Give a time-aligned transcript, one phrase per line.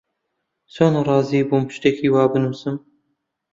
[0.73, 2.75] چۆن ڕازی بووم شتێکی وا بنووسم؟